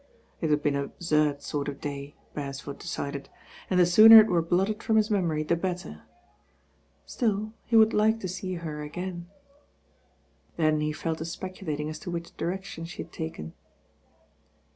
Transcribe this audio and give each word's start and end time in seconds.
"^ 0.01 0.03
It 0.41 0.49
had 0.49 0.63
been 0.63 0.75
an 0.75 0.85
absurd 0.85 1.43
sort 1.43 1.67
of 1.67 1.79
day, 1.79 2.15
Bercsford 2.35 2.79
de 2.79 2.87
cided, 2.87 3.29
and 3.69 3.79
the 3.79 3.85
sooner 3.85 4.19
it 4.19 4.29
were 4.31 4.41
blotted 4.41 4.81
from 4.81 4.95
his 4.95 5.11
mem 5.11 5.27
onr 5.27 5.47
the 5.47 5.55
better; 5.55 6.05
stiU 7.05 7.53
he 7.65 7.75
would 7.75 7.93
like 7.93 8.19
to 8.21 8.27
see 8.27 8.55
her 8.55 8.81
again. 8.81 9.27
Then 10.57 10.81
he 10.81 10.91
feU 10.91 11.13
to 11.17 11.23
apeculatmg 11.23 11.87
as 11.87 11.99
to 11.99 12.09
which 12.09 12.35
direction 12.35 12.85
she 12.85 13.03
had 13.03 13.11
taken. 13.13 13.53